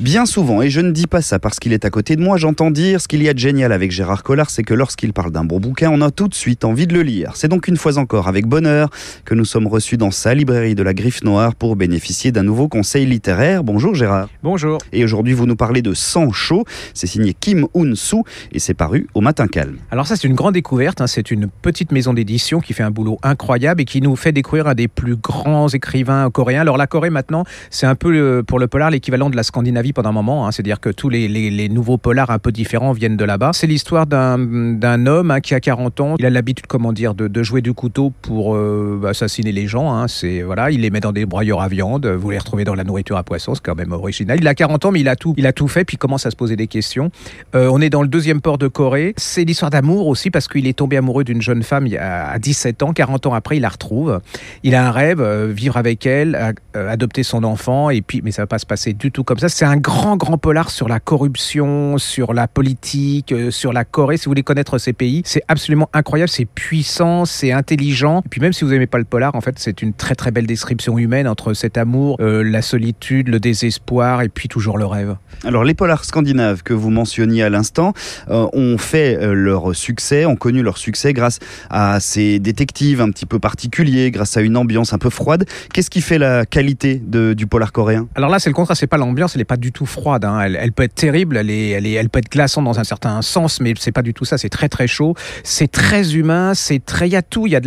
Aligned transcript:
Bien 0.00 0.26
souvent, 0.26 0.60
et 0.60 0.70
je 0.70 0.80
ne 0.80 0.90
dis 0.90 1.06
pas 1.06 1.22
ça 1.22 1.38
parce 1.38 1.60
qu'il 1.60 1.72
est 1.72 1.84
à 1.84 1.90
côté 1.90 2.16
de 2.16 2.20
moi, 2.20 2.36
j'entends 2.36 2.72
dire 2.72 3.00
ce 3.00 3.06
qu'il 3.06 3.22
y 3.22 3.28
a 3.28 3.32
de 3.32 3.38
génial 3.38 3.70
avec 3.72 3.92
Gérard 3.92 4.24
Collard, 4.24 4.50
c'est 4.50 4.64
que 4.64 4.74
lorsqu'il 4.74 5.12
parle 5.12 5.30
d'un 5.30 5.44
bon 5.44 5.60
bouquin, 5.60 5.88
on 5.90 6.00
a 6.00 6.10
tout 6.10 6.26
de 6.26 6.34
suite 6.34 6.64
envie 6.64 6.88
de 6.88 6.92
le 6.94 7.02
lire. 7.02 7.32
C'est 7.36 7.46
donc 7.46 7.68
une 7.68 7.76
fois 7.76 7.96
encore 7.96 8.26
avec 8.26 8.44
bonheur 8.46 8.90
que 9.24 9.34
nous 9.34 9.44
sommes 9.44 9.68
reçus 9.68 9.96
dans 9.96 10.10
sa 10.10 10.34
librairie 10.34 10.74
de 10.74 10.82
la 10.82 10.94
Griffe 10.94 11.22
Noire 11.22 11.54
pour 11.54 11.76
bénéficier 11.76 12.32
d'un 12.32 12.42
nouveau 12.42 12.66
conseil 12.66 13.06
littéraire. 13.06 13.62
Bonjour 13.62 13.94
Gérard. 13.94 14.28
Bonjour. 14.42 14.78
Et 14.92 15.04
aujourd'hui, 15.04 15.32
vous 15.32 15.46
nous 15.46 15.54
parlez 15.56 15.80
de 15.80 15.94
Sang 15.94 16.32
chaud. 16.32 16.64
C'est 16.92 17.06
signé 17.06 17.32
Kim 17.32 17.66
Un-soo 17.76 18.24
et 18.50 18.58
c'est 18.58 18.74
paru 18.74 19.06
au 19.14 19.20
Matin 19.20 19.46
Calme. 19.46 19.76
Alors 19.92 20.08
ça, 20.08 20.16
c'est 20.16 20.26
une 20.26 20.34
grande 20.34 20.54
découverte. 20.54 21.00
hein. 21.02 21.06
C'est 21.06 21.30
une 21.30 21.46
petite 21.62 21.92
maison 21.92 22.12
d'édition 22.12 22.58
qui 22.58 22.72
fait 22.72 22.82
un 22.82 22.90
boulot 22.90 23.18
incroyable 23.22 23.80
et 23.80 23.84
qui 23.84 24.00
nous 24.02 24.16
fait 24.16 24.32
découvrir 24.32 24.66
un 24.66 24.74
des 24.74 24.88
plus 24.88 25.14
grands 25.16 25.68
écrivains 25.68 26.28
coréens. 26.30 26.62
Alors 26.62 26.76
la 26.76 26.88
Corée 26.88 27.10
maintenant, 27.10 27.44
c'est 27.70 27.86
un 27.86 27.94
peu 27.94 28.10
le- 28.10 28.42
pour 28.42 28.58
le 28.58 28.66
polar 28.66 28.90
l'équivalent 28.90 29.30
de 29.30 29.36
la 29.36 29.44
Scandinavie 29.44 29.83
pendant 29.92 30.10
un 30.10 30.12
moment. 30.12 30.46
hein. 30.46 30.52
C'est-à-dire 30.52 30.80
que 30.80 30.88
tous 30.90 31.08
les, 31.08 31.68
nouveaux 31.68 31.98
polars 31.98 32.30
un 32.30 32.38
peu 32.38 32.52
différents 32.52 32.92
viennent 32.92 33.16
de 33.16 33.24
là-bas. 33.24 33.50
C'est 33.52 33.66
l'histoire 33.66 34.06
d'un 34.06 35.06
homme 35.06 35.30
hein, 35.30 35.40
qui 35.40 35.54
a 35.54 35.60
40 35.60 36.00
ans. 36.00 36.14
Il 36.18 36.26
a 36.26 36.30
l'habitude, 36.30 36.66
comment 36.66 36.92
dire, 36.92 37.14
de, 37.14 37.28
de 37.28 37.42
jouer 37.42 37.62
du 37.62 37.72
couteau 37.72 38.12
pour 38.22 38.54
euh, 38.56 39.00
assassiner 39.08 39.52
les 39.52 39.66
gens. 39.66 39.92
hein. 39.92 40.08
C'est 40.08 40.42
voilà, 40.42 40.70
il 40.70 40.80
les 40.80 40.90
met 40.90 41.00
dans 41.00 41.12
des 41.12 41.26
broyeurs 41.26 41.60
à 41.60 41.68
viande. 41.68 42.06
Vous 42.06 42.30
les 42.30 42.38
retrouvez 42.38 42.64
dans 42.64 42.74
la 42.74 42.84
nourriture 42.84 43.16
à 43.16 43.22
poisson. 43.24 43.54
C'est 43.54 43.62
quand 43.64 43.74
même 43.74 43.92
original. 43.92 44.38
Il 44.40 44.48
a 44.48 44.54
40 44.54 44.84
ans, 44.86 44.92
mais 44.92 45.00
il 45.00 45.08
a 45.08 45.16
tout, 45.16 45.34
il 45.36 45.46
a 45.46 45.52
tout 45.52 45.68
fait. 45.68 45.84
Puis 45.84 45.94
il 45.96 45.98
commence 45.98 46.26
à 46.26 46.30
se 46.30 46.36
poser 46.36 46.56
des 46.56 46.66
questions. 46.66 47.10
Euh, 47.54 47.68
on 47.72 47.80
est 47.80 47.90
dans 47.90 48.02
le 48.02 48.08
deuxième 48.08 48.40
port 48.40 48.58
de 48.58 48.68
Corée. 48.68 49.14
C'est 49.16 49.44
l'histoire 49.44 49.70
d'amour 49.70 50.06
aussi 50.06 50.30
parce 50.30 50.48
qu'il 50.48 50.66
est 50.66 50.72
tombé 50.78 50.96
amoureux 50.96 51.24
d'une 51.24 51.42
jeune 51.42 51.62
femme 51.62 51.88
à 51.98 52.38
17 52.38 52.82
ans. 52.82 52.92
40 52.92 53.26
ans 53.26 53.34
après, 53.34 53.56
il 53.56 53.60
la 53.60 53.68
retrouve. 53.68 54.20
Il 54.62 54.74
a 54.74 54.86
un 54.86 54.90
rêve, 54.90 55.20
euh, 55.20 55.46
vivre 55.54 55.76
avec 55.76 56.06
elle, 56.06 56.54
adopter 56.74 57.22
son 57.22 57.44
enfant. 57.44 57.90
Et 57.90 58.02
puis, 58.02 58.20
mais 58.24 58.30
ça 58.30 58.42
va 58.42 58.46
pas 58.46 58.58
se 58.58 58.66
passer 58.66 58.92
du 58.92 59.10
tout 59.10 59.24
comme 59.24 59.38
ça. 59.38 59.48
C'est 59.48 59.64
un 59.64 59.73
grand, 59.76 60.16
grand 60.16 60.38
polar 60.38 60.70
sur 60.70 60.88
la 60.88 61.00
corruption, 61.00 61.98
sur 61.98 62.34
la 62.34 62.48
politique, 62.48 63.32
euh, 63.32 63.50
sur 63.50 63.72
la 63.72 63.84
Corée. 63.84 64.16
Si 64.16 64.26
vous 64.26 64.30
voulez 64.30 64.42
connaître 64.42 64.78
ces 64.78 64.92
pays, 64.92 65.22
c'est 65.24 65.42
absolument 65.48 65.88
incroyable. 65.92 66.28
C'est 66.28 66.44
puissant, 66.44 67.24
c'est 67.24 67.52
intelligent. 67.52 68.20
Et 68.24 68.28
puis 68.28 68.40
même 68.40 68.52
si 68.52 68.64
vous 68.64 68.72
aimez 68.72 68.86
pas 68.86 68.98
le 68.98 69.04
polar, 69.04 69.34
en 69.34 69.40
fait, 69.40 69.58
c'est 69.58 69.82
une 69.82 69.92
très, 69.92 70.14
très 70.14 70.30
belle 70.30 70.46
description 70.46 70.98
humaine 70.98 71.26
entre 71.28 71.54
cet 71.54 71.78
amour, 71.78 72.16
euh, 72.20 72.42
la 72.42 72.62
solitude, 72.62 73.28
le 73.28 73.40
désespoir 73.40 74.22
et 74.22 74.28
puis 74.28 74.48
toujours 74.48 74.78
le 74.78 74.86
rêve. 74.86 75.16
Alors 75.44 75.64
les 75.64 75.74
polars 75.74 76.04
scandinaves 76.04 76.62
que 76.62 76.72
vous 76.74 76.90
mentionniez 76.90 77.42
à 77.42 77.50
l'instant 77.50 77.92
euh, 78.28 78.46
ont 78.52 78.78
fait 78.78 79.18
leur 79.34 79.74
succès, 79.74 80.26
ont 80.26 80.36
connu 80.36 80.62
leur 80.62 80.78
succès 80.78 81.12
grâce 81.12 81.38
à 81.70 82.00
ces 82.00 82.38
détectives 82.38 83.00
un 83.00 83.10
petit 83.10 83.26
peu 83.26 83.38
particuliers, 83.38 84.10
grâce 84.10 84.36
à 84.36 84.40
une 84.40 84.56
ambiance 84.56 84.92
un 84.92 84.98
peu 84.98 85.10
froide. 85.10 85.44
Qu'est-ce 85.72 85.90
qui 85.90 86.00
fait 86.00 86.18
la 86.18 86.46
qualité 86.46 87.00
de- 87.04 87.32
du 87.34 87.46
polar 87.46 87.72
coréen? 87.72 88.08
Alors 88.14 88.30
là, 88.30 88.38
c'est 88.38 88.50
le 88.50 88.54
contraire, 88.54 88.76
c'est 88.76 88.86
pas 88.86 88.96
l'ambiance, 88.96 89.34
elle 89.34 89.40
est 89.40 89.44
pas 89.44 89.56
du 89.64 89.72
tout 89.72 89.86
froide. 89.86 90.26
hein. 90.26 90.40
Elle, 90.42 90.58
elle 90.60 90.72
peut 90.72 90.82
être 90.82 90.94
terrible, 90.94 91.38
elle, 91.38 91.48
est, 91.48 91.70
elle, 91.70 91.86
est, 91.86 91.92
elle 91.92 92.10
peut 92.10 92.18
être 92.18 92.30
glaçante 92.30 92.64
dans 92.66 92.78
un 92.78 92.84
certain 92.84 93.22
sens, 93.22 93.60
mais 93.62 93.72
c'est 93.78 93.92
pas 93.92 94.02
du 94.02 94.12
tout 94.12 94.26
ça. 94.26 94.36
C'est 94.36 94.50
très 94.50 94.68
très 94.68 94.86
chaud, 94.86 95.14
c'est 95.42 95.70
très 95.72 96.14
humain, 96.14 96.52
c'est 96.54 96.84
très, 96.84 97.08
il 97.08 97.12
y 97.12 97.16
a 97.16 97.22
tout. 97.22 97.46
Y 97.46 97.56
a, 97.56 97.60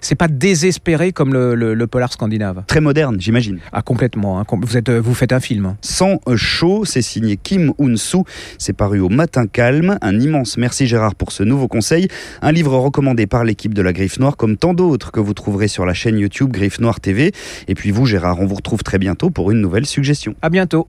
c'est 0.00 0.14
pas 0.14 0.28
désespéré 0.28 1.12
comme 1.12 1.34
le, 1.34 1.54
le, 1.54 1.74
le 1.74 1.86
polar 1.86 2.10
scandinave. 2.10 2.64
Très 2.66 2.80
moderne, 2.80 3.16
j'imagine. 3.20 3.58
Ah 3.72 3.82
complètement. 3.82 4.40
hein. 4.40 4.44
Vous 4.62 4.76
êtes, 4.78 4.88
euh, 4.88 5.00
vous 5.02 5.12
faites 5.12 5.32
un 5.34 5.40
film. 5.40 5.76
Sans 5.82 6.18
chaud, 6.34 6.86
c'est 6.86 7.02
signé 7.02 7.36
Kim 7.36 7.74
Un-soo. 7.78 8.24
C'est 8.58 8.72
paru 8.72 9.00
au 9.00 9.10
Matin 9.10 9.46
Calme. 9.46 9.98
Un 10.00 10.18
immense 10.18 10.56
merci 10.56 10.86
Gérard 10.86 11.14
pour 11.14 11.30
ce 11.30 11.42
nouveau 11.42 11.68
conseil. 11.68 12.08
Un 12.40 12.52
livre 12.52 12.74
recommandé 12.78 13.26
par 13.26 13.44
l'équipe 13.44 13.74
de 13.74 13.82
la 13.82 13.92
Griffe 13.92 14.18
Noire, 14.18 14.38
comme 14.38 14.56
tant 14.56 14.72
d'autres 14.72 15.12
que 15.12 15.20
vous 15.20 15.34
trouverez 15.34 15.68
sur 15.68 15.84
la 15.84 15.92
chaîne 15.92 16.18
YouTube 16.18 16.50
Griffe 16.52 16.80
Noire 16.80 17.00
TV. 17.00 17.32
Et 17.68 17.74
puis 17.74 17.90
vous, 17.90 18.06
Gérard, 18.06 18.40
on 18.40 18.46
vous 18.46 18.54
retrouve 18.54 18.82
très 18.82 18.98
bientôt 18.98 19.28
pour 19.28 19.50
une 19.50 19.60
nouvelle 19.60 19.84
suggestion. 19.86 20.34
À 20.40 20.48
bientôt. 20.48 20.88